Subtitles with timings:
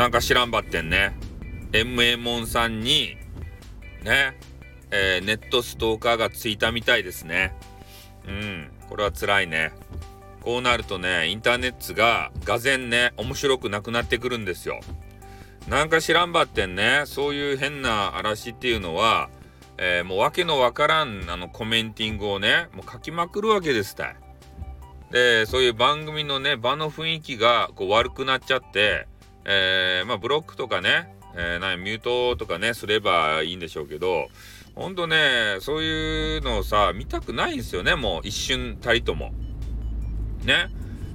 [0.00, 1.14] なんか知らんばってんね。
[1.72, 3.18] MA モンさんに、
[4.02, 4.34] ね、
[4.90, 7.54] えー、ネットストーカーがついたみたいですね。
[8.26, 9.72] うん、これは辛いね。
[10.40, 14.80] こうなるとね、インターネットが、がぜね、面白くなくなってくるんですよ。
[15.68, 19.28] なんか知らんばってんね、そういう変な嵐っていうのは、
[19.76, 24.16] えー、もう訳のわからんあのコメンティングをね、もう書きまくるわけですたい。
[25.10, 29.06] で、そういう番組のね、場の雰囲気がこう悪くなっちゃって、
[29.44, 34.28] えー、まあブロックとかね、えー、ミュートとかね、すればいいんでしょうけど、
[34.74, 39.32] ほんとね、そういうのをさ、見たくないんですよね、もう一瞬たりとも。
[40.44, 40.68] ね。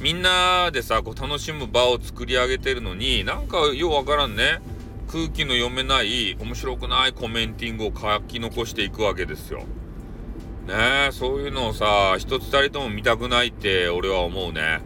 [0.00, 4.60] みんなでさ、こう楽しむ場を作り上げてるのに、なんかようわからんね。
[5.10, 9.60] 空気の読めない面白くないコメンティングを書き残していくわけですよ。
[10.66, 14.80] ねえそういうのをさ一つたりとも見たくないって俺は思うね。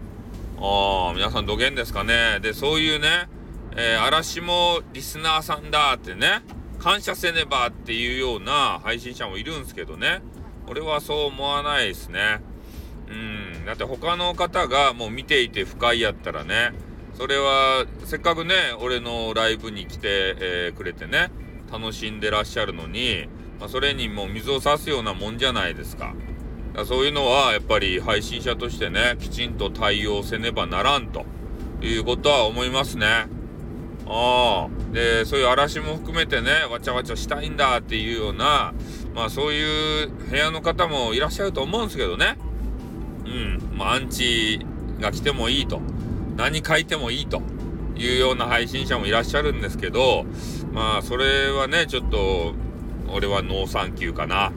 [0.65, 2.39] ああ皆さんどげんですかね。
[2.41, 3.29] でそういうね、
[3.77, 6.43] えー、嵐もリスナーさんだってね
[6.79, 10.23] 感謝せねばっていうような配信者もいるんですけどね
[10.69, 12.41] 俺はそう思わないですね。
[13.09, 16.71] うんだって他の方がもう見ていて不快やったらね
[17.15, 21.33] それはせっかくね俺のライブに来て、えー、くれてね
[21.73, 23.27] 楽しんでらっしゃるのに、
[23.59, 26.15] まあ、それにもう水を差すようなもんじゃないですか。
[26.87, 31.25] そういうのはやっぱり配信者としてねきちんと対応せねばならんと
[31.81, 33.27] いうことは思いますね。
[34.07, 38.75] ああでそういう嵐も含めてねわちゃわちゃしたいんだっていうような
[39.15, 42.37] まあそういう部屋の方もいらっしゃると思うんですけどね
[43.25, 44.67] うんまあアンチ
[45.01, 45.81] が来てもいいと
[46.37, 47.43] 何書いてもいいと
[47.97, 50.25] いうような配信者もいらっしゃるんですけど、
[50.73, 52.55] まあ、それはね、ちょっと、
[53.09, 54.53] 俺はノーサンキューかな。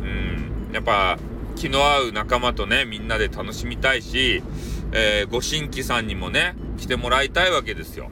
[0.00, 0.70] うん。
[0.72, 1.18] やっぱ、
[1.60, 4.42] 気の合う仲間とね、みんなで楽しみたいし、
[4.92, 8.10] えー、ご新規さんにもね、来てもらいたいわけですよ。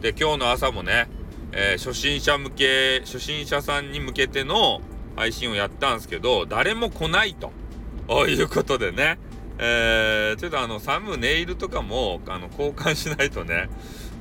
[0.00, 1.08] で、今日の朝もね、
[1.50, 4.80] えー、初心者向け、初心者さんに向けての
[5.16, 7.52] 配信をやったんですけど、誰も来ないと。
[8.28, 9.18] いうことでね、
[9.58, 13.70] えー、ちょっとあの、サムネイルとかも、あの、交換しないとね、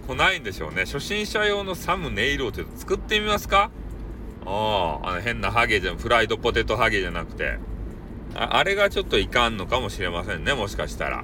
[0.07, 0.85] 来ないんでしょうね。
[0.85, 3.69] 初心者用のサムネイルをちょっと作ってみますか？
[4.47, 7.59] ああ、あの変なハゲじゃん、フライドポテトハゲじゃなくて。
[8.35, 11.23] ああれがちょっといかんのかもしれませんね、もしかしたら。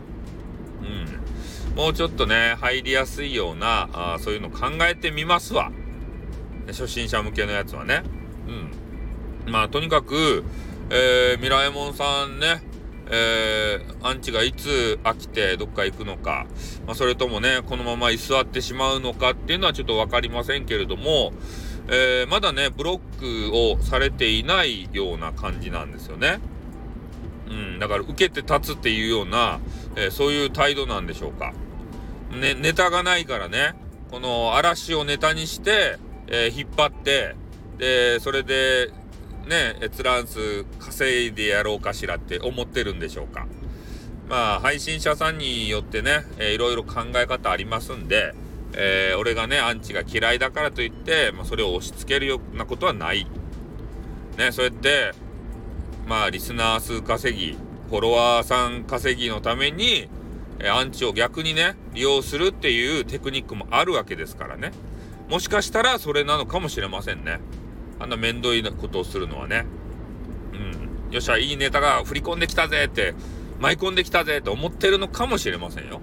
[0.81, 1.75] うん。
[1.75, 5.71] もうちょっとね、入りやすいような、あそういうの考えてみますわ。
[6.67, 8.03] 初心者向けのやつはね。
[9.45, 9.51] うん。
[9.51, 10.43] まあ、とにかく、
[10.89, 12.63] えー、ミラエモンさんね、
[13.11, 16.45] えー、アンチがいつ飽きてどっか行くのか、
[16.85, 21.33] まあ、それともね、このまま居座ってしまうのかっていうのはちょっと分かりませんけれども、
[21.87, 26.39] えー、まだね、ブロックをされていないような感じなんですよね。
[27.49, 29.59] うん、だから受けて立つっていうような、
[29.95, 31.53] えー、そういう態度なんでしょうか。
[32.31, 33.73] ね、ネタがないからね、
[34.11, 37.35] この嵐をネタにして、えー、引っ張って、
[37.77, 38.91] で、それで
[39.47, 43.47] ね、閲覧数稼いでやろうかしらって思ってるんでしょうか。
[44.29, 48.35] まあ、配信者さんによってね、えー、いろいろ考え方ありますんで、
[48.73, 53.25] えー、俺がね、アンチが嫌いだからといって、まあ、それを押し付けるようなことはない。
[54.37, 55.13] ね、そうやって、
[56.09, 57.55] まあ、リスナー数稼ぎ、
[57.89, 60.09] フォロワーさん稼ぎのために、
[60.59, 64.71] え、アンチを逆にね、利用するっていうテクニックもあるわけですからね。
[65.29, 67.39] もしかしたらそれなのかもしれませんね。
[67.99, 69.67] あんな面倒いことをするのはね。
[70.53, 71.13] うん。
[71.13, 73.13] よっしゃ、いいネタが振り込んできたぜって、
[73.59, 76.01] 舞い込んできたぜって思ってるのかもしれませんよ。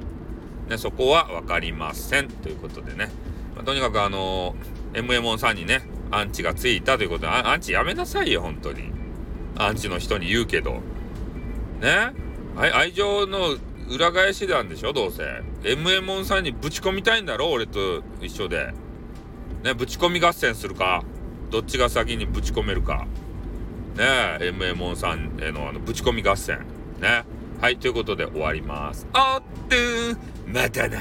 [0.71, 2.28] ね、そこは分かりません。
[2.28, 3.11] ということでね。
[3.56, 8.96] まあ、とにかくあのー、MMON さんにね、アンチがついたということで、アンチやめなさいよ、本当に。
[9.56, 10.81] アンチの人に言うけど。
[11.81, 12.12] ね？
[12.56, 13.56] 愛情の
[13.91, 15.22] 裏返しなんでしょ、どうせ。
[15.62, 18.72] MMO さんにぶち込みたいんだろ、俺と一緒で。
[19.62, 21.03] ね、ぶち込み合戦するか？
[21.50, 23.06] どっちが先にぶち込めるか？
[23.97, 24.05] ね？
[24.41, 26.61] え、MMO さんへのあのぶち込み合戦。
[27.00, 27.25] ね？
[27.61, 29.07] はい、ということで終わります。
[29.13, 29.77] あっと
[30.47, 30.98] またな。